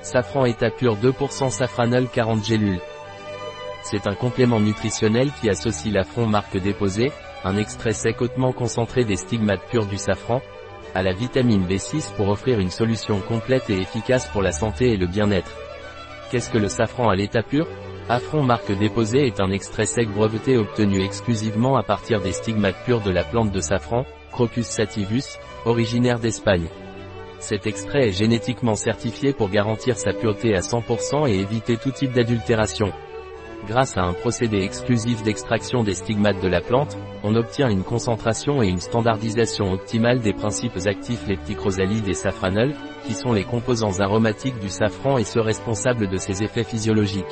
Safran 0.00 0.44
état 0.44 0.70
pur 0.70 0.96
2% 0.96 1.50
safranol 1.50 2.08
40 2.08 2.44
gélules. 2.44 2.80
C'est 3.82 4.06
un 4.06 4.14
complément 4.14 4.60
nutritionnel 4.60 5.30
qui 5.40 5.50
associe 5.50 5.92
l'affront 5.92 6.26
marque 6.26 6.56
déposée, 6.56 7.10
un 7.44 7.56
extrait 7.56 7.92
sec 7.92 8.20
hautement 8.20 8.52
concentré 8.52 9.04
des 9.04 9.16
stigmates 9.16 9.66
purs 9.70 9.86
du 9.86 9.98
safran, 9.98 10.40
à 10.94 11.02
la 11.02 11.12
vitamine 11.12 11.66
B6 11.66 12.14
pour 12.16 12.28
offrir 12.28 12.60
une 12.60 12.70
solution 12.70 13.20
complète 13.20 13.70
et 13.70 13.80
efficace 13.80 14.28
pour 14.28 14.42
la 14.42 14.52
santé 14.52 14.92
et 14.92 14.96
le 14.96 15.06
bien-être. 15.06 15.52
Qu'est-ce 16.30 16.50
que 16.50 16.58
le 16.58 16.68
safran 16.68 17.08
à 17.08 17.16
l'état 17.16 17.42
pur? 17.42 17.66
Affront 18.08 18.42
marque 18.42 18.72
déposée 18.72 19.26
est 19.26 19.40
un 19.40 19.50
extrait 19.50 19.86
sec 19.86 20.08
breveté 20.08 20.56
obtenu 20.56 21.02
exclusivement 21.02 21.76
à 21.76 21.82
partir 21.82 22.20
des 22.20 22.32
stigmates 22.32 22.84
purs 22.84 23.00
de 23.00 23.10
la 23.10 23.24
plante 23.24 23.52
de 23.52 23.60
safran, 23.60 24.04
Crocus 24.32 24.66
sativus, 24.66 25.38
originaire 25.64 26.18
d'Espagne. 26.18 26.68
Cet 27.40 27.66
extrait 27.66 28.08
est 28.08 28.12
génétiquement 28.12 28.74
certifié 28.74 29.32
pour 29.32 29.48
garantir 29.48 29.96
sa 29.96 30.12
pureté 30.12 30.54
à 30.54 30.60
100% 30.60 31.28
et 31.28 31.38
éviter 31.38 31.76
tout 31.76 31.92
type 31.92 32.12
d'adultération. 32.12 32.92
Grâce 33.66 33.96
à 33.96 34.02
un 34.02 34.12
procédé 34.12 34.58
exclusif 34.58 35.22
d'extraction 35.22 35.82
des 35.82 35.94
stigmates 35.94 36.42
de 36.42 36.48
la 36.48 36.60
plante, 36.60 36.96
on 37.22 37.34
obtient 37.34 37.68
une 37.68 37.82
concentration 37.82 38.62
et 38.62 38.68
une 38.68 38.80
standardisation 38.80 39.72
optimale 39.72 40.20
des 40.20 40.32
principes 40.32 40.78
actifs 40.86 41.26
lepticrosalides 41.26 42.08
et 42.08 42.14
safranol, 42.14 42.74
qui 43.06 43.14
sont 43.14 43.32
les 43.32 43.44
composants 43.44 44.00
aromatiques 44.00 44.58
du 44.58 44.68
safran 44.68 45.18
et 45.18 45.24
ceux 45.24 45.40
responsables 45.40 46.08
de 46.08 46.16
ses 46.16 46.42
effets 46.42 46.64
physiologiques. 46.64 47.24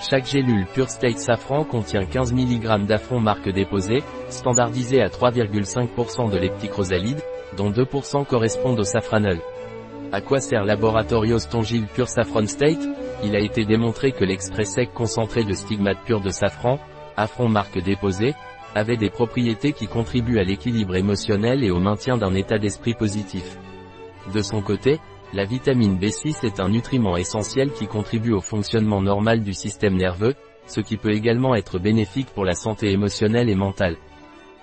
Chaque 0.00 0.26
gélule 0.26 0.64
Pure 0.72 0.88
State 0.88 1.18
Safran 1.18 1.62
contient 1.64 2.06
15 2.06 2.32
mg 2.32 2.86
d'affront 2.86 3.20
marque 3.20 3.50
déposée, 3.50 4.02
standardisé 4.30 5.02
à 5.02 5.08
3,5% 5.08 6.30
de 6.30 6.38
lepticrosalides, 6.38 7.22
dont 7.58 7.70
2% 7.70 8.24
correspondent 8.24 8.80
au 8.80 8.84
safranol. 8.84 9.40
À 10.10 10.22
quoi 10.22 10.40
sert 10.40 10.64
Laboratorios 10.64 11.40
Tongil 11.50 11.86
Pure 11.86 12.08
Saffron 12.08 12.46
State? 12.46 12.80
Il 13.22 13.36
a 13.36 13.40
été 13.40 13.66
démontré 13.66 14.12
que 14.12 14.24
l'extrait 14.24 14.64
sec 14.64 14.94
concentré 14.94 15.44
de 15.44 15.52
stigmates 15.52 16.02
purs 16.06 16.22
de 16.22 16.30
safran, 16.30 16.78
affront 17.18 17.50
marque 17.50 17.78
déposée, 17.78 18.34
avait 18.74 18.96
des 18.96 19.10
propriétés 19.10 19.74
qui 19.74 19.86
contribuent 19.86 20.38
à 20.38 20.44
l'équilibre 20.44 20.96
émotionnel 20.96 21.62
et 21.62 21.70
au 21.70 21.78
maintien 21.78 22.16
d'un 22.16 22.34
état 22.34 22.58
d'esprit 22.58 22.94
positif. 22.94 23.58
De 24.32 24.40
son 24.40 24.62
côté, 24.62 24.98
la 25.32 25.44
vitamine 25.44 25.98
B6 25.98 26.44
est 26.44 26.60
un 26.60 26.68
nutriment 26.68 27.16
essentiel 27.16 27.70
qui 27.72 27.86
contribue 27.86 28.32
au 28.32 28.40
fonctionnement 28.40 29.00
normal 29.00 29.42
du 29.42 29.52
système 29.52 29.96
nerveux, 29.96 30.34
ce 30.66 30.80
qui 30.80 30.96
peut 30.96 31.12
également 31.12 31.54
être 31.54 31.78
bénéfique 31.78 32.30
pour 32.34 32.44
la 32.44 32.54
santé 32.54 32.90
émotionnelle 32.90 33.48
et 33.48 33.54
mentale. 33.54 33.96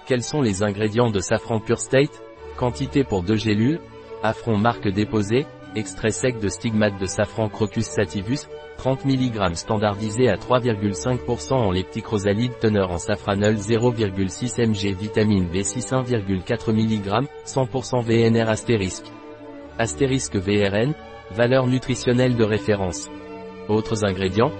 Quels 0.05 0.23
sont 0.23 0.41
les 0.41 0.63
ingrédients 0.63 1.09
de 1.09 1.19
Safran 1.19 1.59
Pure 1.59 1.79
State? 1.79 2.21
Quantité 2.57 3.03
pour 3.03 3.23
2 3.23 3.35
gélules, 3.35 3.79
affront 4.23 4.57
marque 4.57 4.87
déposée, 4.87 5.45
extrait 5.75 6.11
sec 6.11 6.39
de 6.39 6.49
stigmate 6.49 6.99
de 6.99 7.05
safran 7.05 7.49
Crocus 7.49 7.85
sativus, 7.85 8.47
30 8.77 9.05
mg 9.05 9.55
standardisé 9.55 10.29
à 10.29 10.35
3,5% 10.35 11.53
en 11.53 11.71
lepticrosalide 11.71 12.57
teneur 12.59 12.91
en 12.91 12.97
safranol 12.97 13.55
0,6 13.55 14.67
mg 14.67 14.97
vitamine 14.97 15.47
B6 15.47 15.91
1,4 15.91 16.71
mg, 16.71 17.27
100% 17.45 18.03
VNR 18.03 18.49
astérisque. 18.49 19.07
Astérisque 19.79 20.35
VRN, 20.35 20.93
valeur 21.31 21.67
nutritionnelle 21.67 22.35
de 22.35 22.43
référence. 22.43 23.09
Autres 23.69 24.05
ingrédients, 24.05 24.51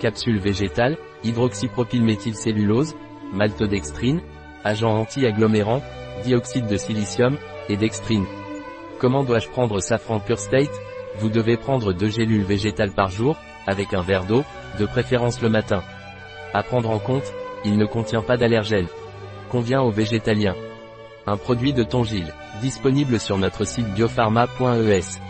capsule 0.00 0.38
végétale, 0.38 0.98
hydroxypropylméthylcellulose, 1.24 2.94
maltodextrine, 3.32 4.20
agent 4.64 4.94
anti-agglomérant, 4.94 5.82
dioxyde 6.24 6.66
de 6.66 6.76
silicium, 6.76 7.38
et 7.70 7.76
dextrine. 7.78 8.26
Comment 8.98 9.24
dois-je 9.24 9.48
prendre 9.48 9.80
Safran 9.80 10.20
Pure 10.20 10.38
State 10.38 10.70
Vous 11.16 11.30
devez 11.30 11.56
prendre 11.56 11.94
deux 11.94 12.10
gélules 12.10 12.44
végétales 12.44 12.92
par 12.92 13.08
jour, 13.08 13.36
avec 13.66 13.94
un 13.94 14.02
verre 14.02 14.24
d'eau, 14.24 14.44
de 14.78 14.84
préférence 14.84 15.40
le 15.40 15.48
matin. 15.48 15.82
À 16.52 16.62
prendre 16.62 16.90
en 16.90 16.98
compte, 16.98 17.32
il 17.64 17.78
ne 17.78 17.86
contient 17.86 18.22
pas 18.22 18.36
d'allergènes. 18.36 18.88
Convient 19.48 19.80
aux 19.80 19.90
végétaliens. 19.90 20.54
Un 21.28 21.36
produit 21.36 21.72
de 21.72 21.82
Tongil, 21.82 22.32
disponible 22.60 23.18
sur 23.18 23.36
notre 23.36 23.64
site 23.64 23.92
biopharma.es. 23.94 25.20